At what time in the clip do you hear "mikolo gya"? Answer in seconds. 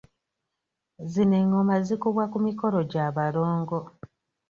2.47-3.05